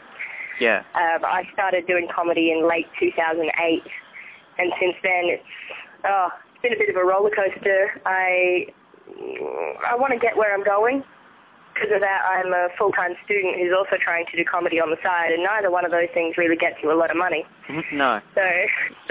Yeah. 0.61 0.83
Uh, 0.95 1.25
I 1.25 1.45
started 1.53 1.87
doing 1.87 2.09
comedy 2.15 2.51
in 2.51 2.69
late 2.69 2.87
2008, 2.99 3.83
and 4.59 4.73
since 4.81 4.97
then 5.03 5.25
it's 5.27 5.45
oh, 6.05 6.29
it's 6.55 6.63
been 6.63 6.73
a 6.73 6.79
bit 6.79 6.89
of 6.89 6.97
a 6.97 7.05
roller 7.05 7.31
coaster. 7.31 8.01
I 8.07 8.67
I 9.87 9.95
want 9.95 10.13
to 10.13 10.19
get 10.19 10.37
where 10.37 10.55
I'm 10.55 10.65
going. 10.65 11.05
Because 11.77 11.93
of 11.93 12.01
that, 12.01 12.25
I'm 12.25 12.57
a 12.57 12.73
full-time 12.81 13.21
student 13.29 13.61
who's 13.61 13.77
also 13.77 14.01
trying 14.01 14.25
to 14.33 14.37
do 14.37 14.49
comedy 14.49 14.81
on 14.81 14.89
the 14.89 14.97
side, 15.05 15.29
and 15.29 15.45
neither 15.45 15.69
one 15.71 15.85
of 15.85 15.93
those 15.93 16.09
things 16.17 16.41
really 16.41 16.57
gets 16.57 16.81
you 16.83 16.89
a 16.89 16.97
lot 16.97 17.13
of 17.13 17.21
money. 17.21 17.45
no. 17.93 18.25
So 18.33 18.41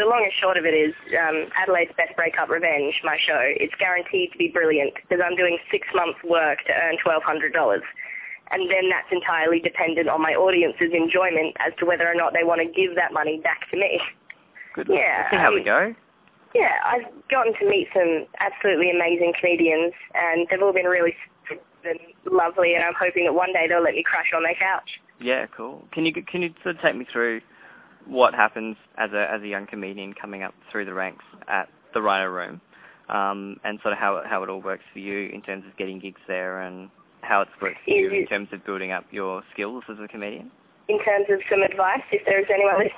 the 0.02 0.10
long 0.10 0.26
and 0.26 0.34
short 0.34 0.58
of 0.58 0.66
it 0.66 0.74
is 0.74 0.98
um, 1.14 1.46
Adelaide's 1.62 1.94
Best 1.94 2.18
Breakup 2.18 2.50
Revenge, 2.50 2.98
my 3.06 3.22
show. 3.22 3.38
It's 3.38 3.76
guaranteed 3.78 4.32
to 4.34 4.38
be 4.42 4.50
brilliant 4.50 4.98
because 4.98 5.22
I'm 5.22 5.38
doing 5.38 5.62
six 5.70 5.86
months' 5.94 6.18
work 6.26 6.66
to 6.66 6.74
earn 6.74 6.98
$1,200. 7.06 7.54
And 8.50 8.70
then 8.70 8.90
that's 8.90 9.14
entirely 9.14 9.60
dependent 9.60 10.10
on 10.10 10.22
my 10.22 10.34
audience's 10.34 10.90
enjoyment 10.90 11.54
as 11.62 11.74
to 11.78 11.86
whether 11.86 12.10
or 12.10 12.16
not 12.16 12.34
they 12.34 12.44
want 12.44 12.66
to 12.66 12.70
give 12.70 12.96
that 12.96 13.14
money 13.14 13.42
back 13.46 13.70
to 13.70 13.78
me. 13.78 14.02
Good. 14.74 14.90
Luck. 14.90 14.98
Yeah, 14.98 15.30
see 15.30 15.38
how 15.38 15.54
we 15.54 15.62
um, 15.62 15.66
go. 15.66 15.96
Yeah, 16.56 16.72
I've 16.86 17.06
gotten 17.30 17.54
to 17.60 17.70
meet 17.70 17.90
some 17.94 18.26
absolutely 18.40 18.90
amazing 18.90 19.34
comedians, 19.38 19.94
and 20.16 20.48
they've 20.50 20.62
all 20.62 20.72
been 20.72 20.86
really 20.86 21.14
and 21.88 22.00
lovely, 22.32 22.74
and 22.76 22.84
I'm 22.84 22.94
hoping 23.00 23.26
that 23.26 23.34
one 23.34 23.54
day 23.54 23.68
they'll 23.68 23.84
let 23.84 23.94
me 23.94 24.04
crash 24.04 24.32
on 24.36 24.44
their 24.44 24.56
couch. 24.56 24.90
Yeah, 25.20 25.46
cool. 25.56 25.84
Can 25.92 26.06
you 26.06 26.14
can 26.14 26.42
you 26.42 26.54
sort 26.64 26.76
of 26.76 26.82
take 26.82 26.96
me 26.96 27.06
through 27.12 27.42
what 28.06 28.34
happens 28.34 28.78
as 28.98 29.12
a 29.14 29.32
as 29.32 29.42
a 29.42 29.48
young 29.48 29.68
comedian 29.68 30.14
coming 30.14 30.44
up 30.44 30.54
through 30.72 30.86
the 30.86 30.94
ranks 30.94 31.26
at 31.48 31.70
the 31.94 32.02
Rhino 32.02 32.30
Room, 32.30 32.62
um, 33.10 33.58
and 33.64 33.80
sort 33.82 33.94
of 33.94 34.00
how 34.00 34.22
how 34.26 34.44
it 34.44 34.50
all 34.50 34.62
works 34.62 34.84
for 34.94 35.00
you 35.00 35.30
in 35.30 35.42
terms 35.42 35.64
of 35.70 35.78
getting 35.78 36.00
gigs 36.00 36.22
there, 36.28 36.62
and 36.62 36.90
how 37.22 37.42
it's 37.42 37.52
worked 37.62 37.78
for 37.86 37.92
you 37.92 38.12
in 38.12 38.28
terms 38.28 38.50
of 38.52 38.66
building 38.66 38.92
up 38.92 39.06
your 39.12 39.44
skills 39.54 39.84
as 39.90 39.98
a 40.04 40.08
comedian. 40.08 40.52
In 40.88 41.00
terms 41.04 41.26
of 41.30 41.40
some 41.50 41.64
advice, 41.64 42.04
if 42.12 42.22
there's 42.26 42.46
anyone 42.54 42.90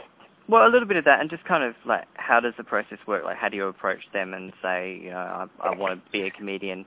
well, 0.50 0.66
a 0.66 0.72
little 0.72 0.88
bit 0.88 0.96
of 0.96 1.04
that, 1.06 1.20
and 1.20 1.30
just 1.30 1.44
kind 1.44 1.64
of 1.64 1.76
like, 1.86 2.06
how 2.14 2.40
does 2.40 2.54
the 2.58 2.64
process 2.64 3.00
work? 3.06 3.26
Like, 3.26 3.36
how 3.36 3.50
do 3.50 3.58
you 3.58 3.68
approach 3.68 4.00
them 4.14 4.34
and 4.34 4.54
say, 4.62 4.98
you 5.04 5.10
know, 5.10 5.18
I, 5.62 5.68
I 5.70 5.76
want 5.76 6.04
to 6.04 6.12
be 6.12 6.22
a 6.22 6.32
comedian. 6.32 6.86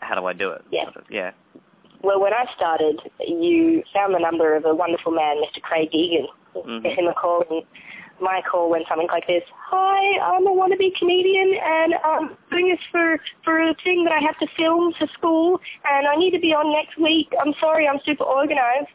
How 0.00 0.14
do 0.14 0.26
I 0.26 0.32
do 0.32 0.50
it? 0.50 0.62
Yeah. 0.70 0.84
Sort 0.84 0.96
of, 0.96 1.04
yeah. 1.10 1.32
Well, 2.02 2.20
when 2.20 2.32
I 2.32 2.46
started, 2.56 3.00
you 3.20 3.82
found 3.92 4.14
the 4.14 4.18
number 4.18 4.56
of 4.56 4.64
a 4.64 4.74
wonderful 4.74 5.12
man, 5.12 5.36
Mr. 5.36 5.60
Craig 5.62 5.90
Egan. 5.92 6.26
Mhm. 6.56 6.82
Get 6.82 6.98
him 6.98 7.06
a 7.06 7.14
call, 7.14 7.44
and 7.50 7.62
my 8.20 8.42
call 8.42 8.70
went 8.70 8.88
something 8.88 9.06
like 9.08 9.26
this: 9.26 9.44
Hi, 9.68 10.18
I'm 10.18 10.46
a 10.46 10.50
wannabe 10.50 10.94
comedian, 10.98 11.54
and 11.62 11.94
I'm 12.02 12.36
doing 12.50 12.68
this 12.68 12.80
for 12.90 13.20
for 13.44 13.60
a 13.60 13.74
thing 13.84 14.04
that 14.04 14.12
I 14.12 14.18
have 14.20 14.38
to 14.38 14.46
film 14.56 14.92
for 14.94 15.06
school, 15.08 15.60
and 15.88 16.08
I 16.08 16.16
need 16.16 16.32
to 16.32 16.40
be 16.40 16.52
on 16.54 16.72
next 16.72 16.96
week. 16.98 17.32
I'm 17.40 17.54
sorry, 17.60 17.86
I'm 17.86 18.00
super 18.04 18.24
organized. 18.24 18.88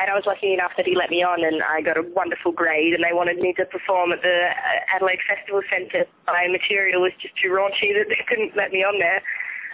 And 0.00 0.08
I 0.08 0.14
was 0.14 0.26
lucky 0.26 0.54
enough 0.54 0.70
that 0.76 0.86
he 0.86 0.94
let 0.94 1.10
me 1.10 1.24
on, 1.24 1.42
and 1.44 1.60
I 1.60 1.80
got 1.82 1.96
a 1.98 2.02
wonderful 2.14 2.52
grade, 2.52 2.94
and 2.94 3.02
they 3.02 3.12
wanted 3.12 3.38
me 3.40 3.52
to 3.54 3.64
perform 3.66 4.12
at 4.12 4.22
the 4.22 4.46
uh, 4.50 4.94
Adelaide 4.94 5.18
Festival 5.26 5.60
Centre. 5.68 6.06
My 6.28 6.46
material 6.46 7.02
was 7.02 7.10
just 7.20 7.34
too 7.34 7.48
raunchy 7.50 7.92
that 7.98 8.06
they 8.08 8.22
couldn't 8.28 8.56
let 8.56 8.70
me 8.70 8.84
on 8.84 9.00
there. 9.00 9.20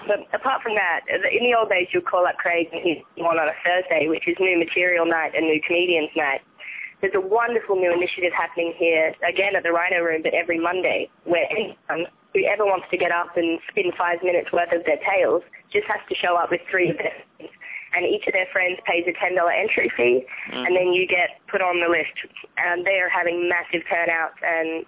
But 0.07 0.27
apart 0.33 0.63
from 0.63 0.75
that, 0.75 1.01
in 1.09 1.45
the 1.45 1.55
old 1.55 1.71
days, 1.71 1.89
you'd 1.93 2.07
call 2.07 2.27
up 2.27 2.37
Craig 2.37 2.69
and 2.73 2.83
he'd 2.83 3.05
on 3.21 3.39
on 3.39 3.49
a 3.49 3.55
Thursday, 3.65 4.09
which 4.09 4.27
is 4.29 4.37
new 4.39 4.59
material 4.59 5.07
night 5.07 5.33
and 5.35 5.47
new 5.47 5.61
comedians 5.67 6.11
night. 6.17 6.41
There's 7.01 7.15
a 7.15 7.21
wonderful 7.21 7.77
new 7.77 7.93
initiative 7.93 8.33
happening 8.33 8.73
here, 8.77 9.15
again 9.27 9.57
at 9.57 9.63
the 9.63 9.73
Rhino 9.73 10.01
Room, 10.01 10.23
but 10.23 10.33
every 10.33 10.59
Monday, 10.59 11.11
where 11.25 11.47
anyone 11.51 12.07
who 12.33 12.45
ever 12.45 12.65
wants 12.65 12.87
to 12.91 12.97
get 12.97 13.13
up 13.13 13.37
and 13.37 13.61
spin 13.69 13.93
five 13.97 14.23
minutes 14.23 14.53
worth 14.53 14.73
of 14.73 14.85
their 14.85 14.99
tales 14.99 15.43
just 15.73 15.87
has 15.87 16.01
to 16.09 16.15
show 16.15 16.37
up 16.37 16.51
with 16.51 16.61
three 16.71 16.91
of 16.91 16.97
their 16.99 17.13
friends. 17.37 17.53
And 17.97 18.05
each 18.07 18.27
of 18.27 18.33
their 18.33 18.47
friends 18.53 18.81
pays 18.87 19.05
a 19.07 19.13
$10 19.13 19.39
entry 19.55 19.89
fee, 19.97 20.27
Mm. 20.51 20.67
and 20.67 20.77
then 20.77 20.93
you 20.93 21.07
get 21.07 21.39
put 21.47 21.63
on 21.63 21.79
the 21.81 21.89
list. 21.89 22.11
And 22.59 22.85
they 22.85 22.99
are 23.01 23.09
having 23.09 23.49
massive 23.49 23.87
turnouts 23.89 24.35
and 24.43 24.85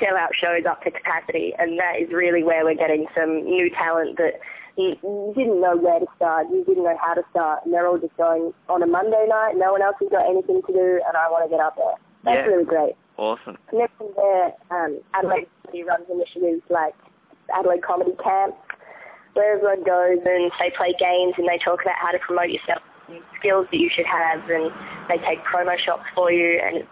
sell-out 0.00 0.34
shows 0.34 0.64
up 0.66 0.82
to 0.84 0.90
capacity, 0.90 1.54
and 1.58 1.78
that 1.78 2.00
is 2.00 2.10
really 2.12 2.42
where 2.42 2.64
we're 2.64 2.74
getting 2.74 3.06
some 3.14 3.44
new 3.44 3.70
talent 3.70 4.16
that 4.18 4.40
you, 4.76 4.96
you 5.02 5.32
didn't 5.34 5.60
know 5.60 5.76
where 5.76 6.00
to 6.00 6.06
start, 6.16 6.46
you 6.50 6.64
didn't 6.64 6.84
know 6.84 6.96
how 7.02 7.14
to 7.14 7.22
start, 7.30 7.64
and 7.64 7.74
they're 7.74 7.86
all 7.86 7.98
just 7.98 8.16
going 8.16 8.52
on 8.68 8.82
a 8.82 8.86
Monday 8.86 9.26
night, 9.28 9.54
no 9.56 9.72
one 9.72 9.82
else 9.82 9.96
has 10.00 10.08
got 10.10 10.28
anything 10.28 10.62
to 10.66 10.72
do, 10.72 11.00
and 11.06 11.16
I 11.16 11.30
want 11.30 11.44
to 11.44 11.50
get 11.50 11.60
up 11.60 11.76
there. 11.76 11.94
That's 12.24 12.46
Yeah. 12.46 12.52
really 12.52 12.64
great. 12.64 12.94
Awesome. 13.16 13.58
And 13.70 13.80
then 13.80 13.88
from 13.98 14.08
there, 14.16 14.52
um, 14.70 15.00
Adelaide 15.14 15.48
City 15.66 15.82
runs 15.82 16.08
initiatives 16.08 16.62
like 16.70 16.94
Adelaide 17.52 17.82
Comedy 17.82 18.14
Camp, 18.22 18.54
where 19.34 19.54
everyone 19.54 19.82
goes 19.82 20.18
and 20.24 20.50
they 20.60 20.70
play 20.70 20.94
games 20.98 21.34
and 21.36 21.48
they 21.48 21.58
talk 21.58 21.82
about 21.82 21.96
how 21.96 22.12
to 22.12 22.18
promote 22.18 22.50
yourself, 22.50 22.82
and 23.08 23.20
skills 23.38 23.66
that 23.70 23.78
you 23.78 23.90
should 23.90 24.06
have, 24.06 24.48
and 24.50 24.70
they 25.08 25.18
take 25.18 25.42
promo 25.44 25.76
shots 25.78 26.04
for 26.14 26.30
you, 26.30 26.60
and 26.60 26.76
it's 26.76 26.88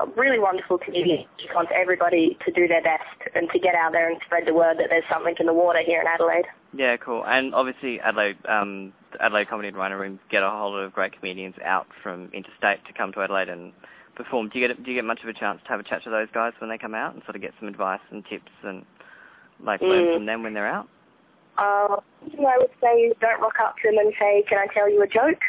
a 0.00 0.06
really 0.16 0.38
wonderful 0.38 0.78
community. 0.78 1.26
Just 1.38 1.54
wants 1.54 1.72
everybody 1.74 2.36
to 2.44 2.52
do 2.52 2.66
their 2.68 2.82
best 2.82 3.02
and 3.34 3.48
to 3.50 3.58
get 3.58 3.74
out 3.74 3.92
there 3.92 4.10
and 4.10 4.20
spread 4.24 4.46
the 4.46 4.54
word 4.54 4.78
that 4.78 4.86
there's 4.90 5.04
something 5.10 5.34
in 5.38 5.46
the 5.46 5.52
water 5.54 5.80
here 5.84 6.00
in 6.00 6.06
Adelaide. 6.06 6.46
Yeah, 6.74 6.96
cool. 6.96 7.24
And 7.26 7.54
obviously, 7.54 8.00
Adelaide, 8.00 8.36
um, 8.46 8.92
Adelaide 9.20 9.48
Comedy 9.48 9.68
and 9.68 9.76
Rhino 9.76 9.96
Room 9.96 10.18
get 10.30 10.42
a 10.42 10.50
whole 10.50 10.72
lot 10.72 10.80
of 10.80 10.92
great 10.92 11.12
comedians 11.18 11.54
out 11.64 11.86
from 12.02 12.30
interstate 12.32 12.84
to 12.86 12.92
come 12.92 13.12
to 13.12 13.20
Adelaide 13.22 13.48
and 13.48 13.72
perform. 14.14 14.48
Do 14.48 14.58
you 14.58 14.68
get 14.68 14.82
do 14.82 14.90
you 14.90 14.96
get 14.96 15.04
much 15.04 15.22
of 15.22 15.28
a 15.28 15.32
chance 15.32 15.60
to 15.62 15.68
have 15.68 15.80
a 15.80 15.82
chat 15.82 16.02
to 16.04 16.10
those 16.10 16.28
guys 16.32 16.52
when 16.58 16.70
they 16.70 16.78
come 16.78 16.94
out 16.94 17.14
and 17.14 17.22
sort 17.24 17.36
of 17.36 17.42
get 17.42 17.52
some 17.58 17.68
advice 17.68 18.00
and 18.10 18.24
tips 18.26 18.52
and 18.62 18.84
like 19.62 19.80
learn 19.80 20.04
Mm. 20.06 20.14
from 20.14 20.26
them 20.26 20.42
when 20.42 20.54
they're 20.54 20.66
out? 20.66 20.88
Uh, 21.58 21.96
I 22.46 22.58
would 22.58 22.70
say 22.82 23.12
don't 23.20 23.40
rock 23.40 23.54
up 23.64 23.76
to 23.82 23.88
them 23.90 23.98
and 23.98 24.12
say, 24.20 24.44
can 24.48 24.58
I 24.58 24.66
tell 24.74 24.90
you 24.90 25.02
a 25.02 25.06
joke? 25.06 25.40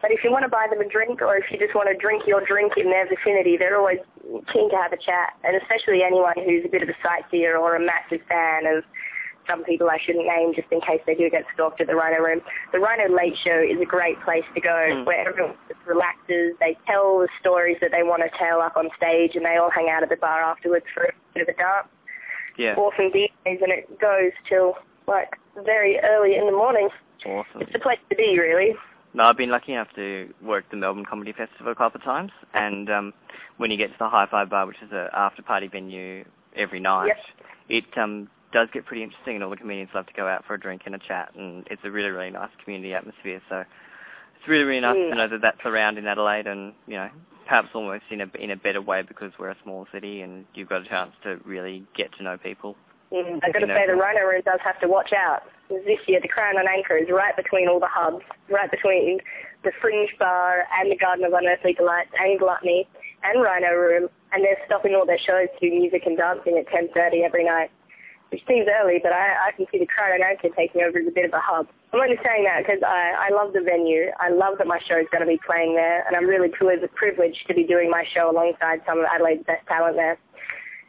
But 0.00 0.10
if 0.12 0.22
you 0.22 0.30
want 0.30 0.44
to 0.44 0.48
buy 0.48 0.66
them 0.70 0.80
a 0.80 0.88
drink 0.88 1.20
or 1.22 1.36
if 1.36 1.50
you 1.50 1.58
just 1.58 1.74
want 1.74 1.88
to 1.90 1.96
drink 1.96 2.26
your 2.26 2.40
drink 2.44 2.74
in 2.76 2.86
their 2.90 3.06
vicinity, 3.08 3.56
they're 3.56 3.76
always 3.78 3.98
keen 4.52 4.70
to 4.70 4.76
have 4.76 4.92
a 4.92 4.96
chat. 4.96 5.34
And 5.44 5.56
especially 5.56 6.02
anyone 6.04 6.34
who's 6.36 6.64
a 6.64 6.68
bit 6.68 6.82
of 6.82 6.88
a 6.88 6.96
sightseer 7.02 7.56
or 7.56 7.74
a 7.74 7.80
massive 7.80 8.20
fan 8.28 8.66
of 8.66 8.84
some 9.48 9.64
people 9.64 9.88
I 9.88 9.98
shouldn't 9.98 10.26
name 10.26 10.52
just 10.54 10.68
in 10.70 10.80
case 10.82 11.00
they 11.06 11.14
do 11.14 11.28
get 11.30 11.44
stalked 11.54 11.80
at 11.80 11.86
the 11.86 11.96
Rhino 11.96 12.22
Room. 12.22 12.42
The 12.72 12.78
Rhino 12.78 13.08
Late 13.14 13.34
Show 13.42 13.58
is 13.58 13.80
a 13.80 13.86
great 13.86 14.20
place 14.20 14.44
to 14.54 14.60
go 14.60 14.68
Mm. 14.92 15.04
where 15.06 15.26
everyone 15.26 15.54
just 15.68 15.80
relaxes. 15.86 16.54
They 16.60 16.76
tell 16.86 17.18
the 17.20 17.28
stories 17.40 17.78
that 17.80 17.90
they 17.90 18.02
want 18.02 18.22
to 18.22 18.28
tell 18.38 18.60
up 18.60 18.76
on 18.76 18.90
stage 18.96 19.36
and 19.36 19.44
they 19.44 19.56
all 19.56 19.70
hang 19.70 19.88
out 19.88 20.02
at 20.02 20.10
the 20.10 20.16
bar 20.16 20.42
afterwards 20.42 20.84
for 20.92 21.04
a 21.04 21.12
bit 21.34 21.48
of 21.48 21.54
a 21.54 21.58
dance 21.58 21.88
Yeah. 22.56 22.74
awesome 22.76 23.10
DJs 23.10 23.62
and 23.62 23.72
it 23.72 23.98
goes 23.98 24.32
till 24.48 24.76
like 25.06 25.34
very 25.64 25.98
early 26.00 26.36
in 26.36 26.44
the 26.44 26.52
morning. 26.52 26.90
Awesome. 27.24 27.62
It's 27.62 27.72
the 27.72 27.78
place 27.78 27.98
to 28.10 28.16
be, 28.16 28.38
really. 28.38 28.76
No, 29.18 29.24
I've 29.24 29.36
been 29.36 29.50
lucky 29.50 29.72
enough 29.72 29.88
to 29.96 30.32
work 30.40 30.66
the 30.70 30.76
Melbourne 30.76 31.04
Comedy 31.04 31.32
Festival 31.32 31.72
a 31.72 31.74
couple 31.74 31.98
of 31.98 32.04
times, 32.04 32.30
and 32.54 32.88
um, 32.88 33.12
when 33.56 33.68
you 33.72 33.76
get 33.76 33.88
to 33.88 33.96
the 33.98 34.08
Hi-Fi 34.08 34.44
Bar, 34.44 34.64
which 34.66 34.76
is 34.80 34.92
a 34.92 35.10
after-party 35.12 35.66
venue 35.66 36.24
every 36.54 36.78
night, 36.78 37.08
Yep. 37.08 37.16
it 37.68 37.98
um, 37.98 38.28
does 38.52 38.68
get 38.72 38.86
pretty 38.86 39.02
interesting, 39.02 39.34
and 39.34 39.42
all 39.42 39.50
the 39.50 39.56
comedians 39.56 39.90
love 39.92 40.06
to 40.06 40.12
go 40.12 40.28
out 40.28 40.44
for 40.46 40.54
a 40.54 40.60
drink 40.60 40.82
and 40.86 40.94
a 40.94 41.00
chat, 41.00 41.32
and 41.34 41.66
it's 41.68 41.82
a 41.82 41.90
really, 41.90 42.10
really 42.10 42.30
nice 42.30 42.50
community 42.62 42.94
atmosphere. 42.94 43.42
So 43.48 43.64
it's 44.38 44.46
really, 44.46 44.62
really 44.62 44.80
nice 44.82 44.96
Mm. 44.96 45.10
to 45.10 45.16
know 45.16 45.26
that 45.26 45.40
that's 45.40 45.64
around 45.66 45.98
in 45.98 46.06
Adelaide, 46.06 46.46
and 46.46 46.72
you 46.86 46.94
know, 46.94 47.10
perhaps 47.44 47.70
almost 47.74 48.04
in 48.10 48.20
a 48.20 48.30
in 48.38 48.52
a 48.52 48.56
better 48.56 48.80
way 48.80 49.02
because 49.02 49.32
we're 49.36 49.50
a 49.50 49.56
small 49.64 49.88
city, 49.90 50.22
and 50.22 50.44
you've 50.54 50.68
got 50.68 50.82
a 50.82 50.88
chance 50.88 51.10
to 51.24 51.40
really 51.44 51.82
get 51.96 52.12
to 52.18 52.22
know 52.22 52.38
people. 52.38 52.76
Mm, 53.12 53.40
I've 53.42 53.52
got 53.52 53.60
to 53.60 53.66
say 53.66 53.86
the 53.86 53.96
Rhino 53.96 54.20
Room 54.20 54.42
does 54.44 54.60
have 54.62 54.78
to 54.80 54.88
watch 54.88 55.12
out. 55.12 55.44
This 55.68 56.00
year 56.06 56.20
the 56.20 56.28
Crown 56.28 56.58
and 56.58 56.68
Anchor 56.68 56.96
is 56.96 57.08
right 57.10 57.36
between 57.36 57.68
all 57.68 57.80
the 57.80 57.88
hubs, 57.88 58.24
right 58.48 58.70
between 58.70 59.20
the 59.64 59.72
Fringe 59.80 60.10
Bar 60.18 60.64
and 60.78 60.90
the 60.90 60.96
Garden 60.96 61.24
of 61.24 61.32
Unearthly 61.32 61.72
Delights 61.72 62.10
and 62.18 62.38
Gluttony 62.38 62.88
and 63.24 63.42
Rhino 63.42 63.72
Room, 63.74 64.08
and 64.32 64.44
they're 64.44 64.60
stopping 64.66 64.94
all 64.94 65.06
their 65.06 65.18
shows 65.18 65.48
to 65.58 65.70
do 65.70 65.74
music 65.74 66.02
and 66.06 66.16
dancing 66.16 66.58
at 66.58 66.68
10.30 66.68 67.24
every 67.24 67.44
night, 67.44 67.70
which 68.30 68.42
seems 68.46 68.68
early, 68.68 69.00
but 69.02 69.12
I, 69.12 69.48
I 69.48 69.52
can 69.56 69.66
see 69.72 69.78
the 69.78 69.86
Crown 69.86 70.12
and 70.14 70.22
Anchor 70.22 70.48
taking 70.54 70.82
over 70.82 70.98
as 70.98 71.08
a 71.08 71.10
bit 71.10 71.24
of 71.24 71.32
a 71.32 71.40
hub. 71.42 71.66
I'm 71.92 72.00
only 72.00 72.20
saying 72.22 72.44
that 72.44 72.62
because 72.62 72.82
I, 72.86 73.28
I 73.28 73.34
love 73.34 73.52
the 73.52 73.62
venue. 73.64 74.12
I 74.20 74.28
love 74.30 74.58
that 74.58 74.66
my 74.66 74.78
show 74.86 75.00
is 75.00 75.08
going 75.10 75.24
to 75.24 75.26
be 75.26 75.40
playing 75.44 75.74
there, 75.74 76.06
and 76.06 76.14
I'm 76.14 76.26
really 76.26 76.48
privileged 76.48 77.48
to 77.48 77.54
be 77.54 77.64
doing 77.64 77.90
my 77.90 78.04
show 78.12 78.30
alongside 78.30 78.82
some 78.86 79.00
of 79.00 79.06
Adelaide's 79.08 79.44
best 79.46 79.66
talent 79.66 79.96
there. 79.96 80.18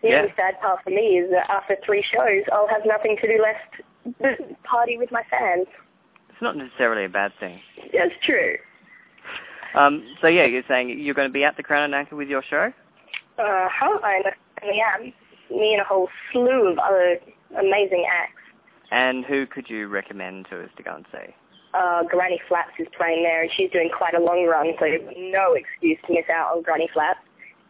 The 0.02 0.10
Yeah. 0.10 0.20
only 0.22 0.34
sad 0.36 0.60
part 0.62 0.84
for 0.84 0.90
me 0.92 1.18
is 1.20 1.30
that 1.32 1.50
after 1.50 1.76
three 1.86 2.02
shows, 2.04 2.44
I'll 2.52 2.68
have 2.68 2.86
nothing 2.86 3.18
to 3.22 3.28
do 3.28 3.42
left 3.42 3.82
but 4.20 4.64
party 4.64 4.98
with 4.98 5.12
my 5.12 5.24
fans. 5.30 5.68
It's 6.30 6.42
not 6.42 6.56
necessarily 6.56 7.06
a 7.06 7.10
bad 7.10 7.34
thing. 7.40 7.60
That's 7.94 8.14
true. 8.24 8.56
Um, 9.76 10.04
so 10.22 10.28
yeah, 10.28 10.46
you're 10.46 10.64
saying 10.68 10.98
you're 11.00 11.14
going 11.14 11.28
to 11.28 11.34
be 11.34 11.44
at 11.44 11.58
the 11.58 11.64
Crown 11.64 11.84
and 11.84 11.94
Anchor 11.96 12.16
with 12.16 12.30
your 12.30 12.42
show? 12.42 12.72
Uh-huh, 13.38 14.00
I 14.04 14.22
am. 14.64 15.14
Me 15.52 15.74
and 15.74 15.82
a 15.82 15.86
whole 15.86 16.10
slew 16.32 16.68
of 16.72 16.80
other 16.80 17.20
amazing 17.58 18.06
acts. 18.12 18.34
And 18.92 19.26
who 19.26 19.46
could 19.46 19.70
you 19.70 19.88
recommend 19.88 20.48
to 20.50 20.64
us 20.64 20.70
to 20.78 20.84
go 20.84 20.96
and 20.96 21.06
see? 21.12 21.34
Uh, 21.74 22.04
Granny 22.04 22.42
Flaps 22.48 22.74
is 22.80 22.88
playing 22.98 23.22
there, 23.24 23.44
and 23.44 23.52
she's 23.56 23.70
doing 23.72 23.90
quite 23.96 24.16
a 24.16 24.20
long 24.20 24.46
run, 24.48 24.74
so 24.80 24.86
no 25.18 25.54
excuse 25.54 26.00
to 26.08 26.14
miss 26.14 26.26
out 26.34 26.56
on 26.56 26.64
Granny 26.64 26.90
Flaps. 26.92 27.20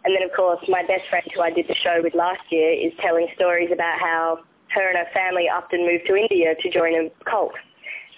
And 0.05 0.15
then, 0.15 0.23
of 0.23 0.35
course, 0.35 0.63
my 0.67 0.83
best 0.83 1.07
friend 1.09 1.25
who 1.33 1.41
I 1.41 1.51
did 1.51 1.67
the 1.67 1.75
show 1.75 1.99
with 2.01 2.15
last 2.15 2.41
year 2.49 2.71
is 2.71 2.93
telling 3.01 3.27
stories 3.35 3.69
about 3.71 3.99
how 3.99 4.39
her 4.69 4.87
and 4.87 4.97
her 4.97 5.11
family 5.13 5.49
often 5.49 5.85
moved 5.85 6.07
to 6.07 6.15
India 6.15 6.55
to 6.55 6.69
join 6.69 6.93
a 6.95 7.09
cult. 7.29 7.53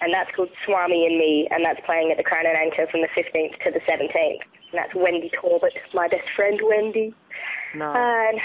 And 0.02 0.14
that's 0.14 0.30
called 0.36 0.50
Swami 0.66 1.06
and 1.06 1.18
Me, 1.18 1.48
and 1.52 1.64
that's 1.64 1.80
playing 1.86 2.12
at 2.12 2.18
the 2.18 2.24
Crown 2.24 2.46
and 2.46 2.58
Anchor 2.58 2.88
from 2.90 3.02
the 3.02 3.08
15th 3.10 3.64
to 3.64 3.72
the 3.72 3.80
17th. 3.82 4.42
And 4.72 4.74
that's 4.74 4.94
Wendy 4.96 5.32
Corbett, 5.40 5.74
my 5.94 6.08
best 6.08 6.28
friend 6.36 6.60
Wendy. 6.64 7.14
No. 7.76 7.94
And 7.94 8.40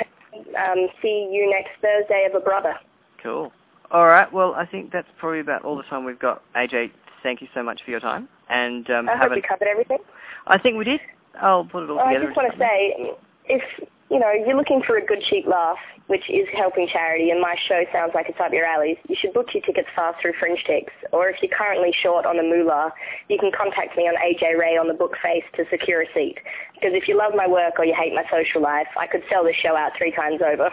um, 0.57 0.89
see 1.01 1.29
you 1.31 1.51
next 1.51 1.81
Thursday 1.81 2.27
of 2.29 2.35
a 2.35 2.45
brother. 2.45 2.75
Cool. 3.23 3.53
All 3.91 4.07
right. 4.07 4.31
Well, 4.33 4.55
I 4.55 4.67
think 4.67 4.93
that's 4.93 5.09
probably 5.19 5.41
about 5.41 5.65
all 5.65 5.77
the 5.77 5.83
time 5.85 6.05
we've 6.05 6.19
got. 6.19 6.43
AJ, 6.55 6.91
thank 7.23 7.41
you 7.41 7.49
so 7.55 7.63
much 7.63 7.83
for 7.85 7.91
your 7.91 8.01
time. 8.01 8.29
And 8.49 8.89
um, 8.91 9.09
I 9.09 9.13
have 9.13 9.31
hope 9.31 9.37
we 9.37 9.43
covered 9.43 9.69
everything. 9.69 9.99
I 10.47 10.59
think 10.59 10.77
we 10.77 10.85
did. 10.85 11.01
I'll 11.41 11.65
put 11.65 11.85
it 11.85 11.91
all 11.91 11.99
I 11.99 12.15
together. 12.15 12.27
just 12.27 12.37
want 12.37 12.53
to 12.53 12.59
say, 12.59 13.15
if 13.49 13.63
you 14.11 14.19
know 14.19 14.31
you're 14.33 14.57
looking 14.57 14.83
for 14.87 14.97
a 14.97 15.05
good 15.05 15.23
cheap 15.29 15.47
laugh, 15.47 15.79
which 16.07 16.29
is 16.31 16.47
helping 16.55 16.89
charity, 16.89 17.31
and 17.31 17.41
my 17.41 17.57
show 17.69 17.85
sounds 17.93 18.13
like 18.15 18.29
it's 18.29 18.39
up 18.41 18.53
your 18.53 18.65
alley, 18.65 18.99
you 19.09 19.17
should 19.19 19.33
book 19.33 19.49
your 19.55 19.63
tickets 19.63 19.89
fast 19.95 20.21
through 20.21 20.35
Fringe 20.39 20.63
Tix. 20.69 20.87
Or 21.13 21.29
if 21.29 21.43
you're 21.43 21.57
currently 21.57 21.93
short 22.03 22.27
on 22.27 22.37
the 22.37 22.43
moolah, 22.43 22.93
you 23.29 23.39
can 23.39 23.51
contact 23.51 23.97
me 23.97 24.05
on 24.05 24.15
AJ 24.15 24.59
Rae 24.59 24.77
on 24.77 24.89
the 24.89 24.95
book 24.95 25.15
face 25.23 25.45
to 25.57 25.65
secure 25.71 26.03
a 26.03 26.07
seat. 26.15 26.39
Because 26.75 26.93
if 26.95 27.09
you 27.09 27.17
love 27.17 27.33
my 27.35 27.47
work 27.47 27.75
or 27.79 27.85
you 27.85 27.95
hate 27.95 28.15
my 28.15 28.25
social 28.31 28.63
life, 28.63 28.89
I 28.99 29.07
could 29.07 29.23
sell 29.31 29.45
this 29.45 29.57
show 29.57 29.77
out 29.77 29.93
three 29.99 30.13
times 30.13 30.41
over. 30.43 30.71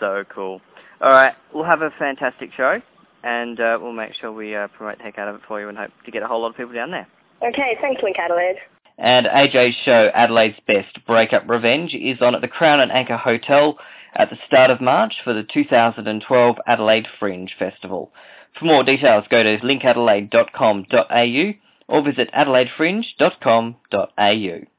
So 0.00 0.24
cool. 0.28 0.60
All 1.00 1.12
right. 1.12 1.34
We'll 1.54 1.64
have 1.64 1.82
a 1.82 1.90
fantastic 1.98 2.50
show, 2.56 2.80
and 3.22 3.58
uh, 3.60 3.78
we'll 3.80 3.92
make 3.92 4.14
sure 4.14 4.32
we 4.32 4.54
uh, 4.54 4.68
promote 4.68 4.98
the 4.98 5.04
heck 5.04 5.18
out 5.18 5.28
of 5.28 5.36
it 5.36 5.40
for 5.46 5.60
you, 5.60 5.68
and 5.68 5.78
hope 5.78 5.90
to 6.04 6.10
get 6.10 6.22
a 6.22 6.26
whole 6.26 6.42
lot 6.42 6.50
of 6.50 6.56
people 6.56 6.74
down 6.74 6.90
there. 6.90 7.06
Okay, 7.40 7.78
thanks, 7.80 8.02
Link 8.02 8.16
Adelaide. 8.18 8.56
And 8.98 9.26
AJ's 9.26 9.76
show, 9.84 10.10
Adelaide's 10.12 10.58
Best 10.66 11.06
Breakup 11.06 11.48
Revenge, 11.48 11.94
is 11.94 12.20
on 12.20 12.34
at 12.34 12.40
the 12.40 12.48
Crown 12.48 12.80
and 12.80 12.90
Anchor 12.90 13.16
Hotel 13.16 13.78
at 14.14 14.30
the 14.30 14.38
start 14.46 14.70
of 14.70 14.80
March 14.80 15.14
for 15.22 15.32
the 15.32 15.44
2012 15.44 16.56
Adelaide 16.66 17.06
Fringe 17.20 17.54
Festival. 17.56 18.10
For 18.58 18.64
more 18.64 18.82
details, 18.82 19.24
go 19.30 19.44
to 19.44 19.58
linkadelaide.com.au 19.58 21.52
or 21.88 22.02
visit 22.02 22.30
adelaidefringe.com.au. 22.32 24.77